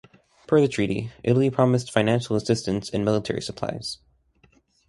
[0.47, 3.99] Per the Treaty, Italy promised financial assistance and military supplies.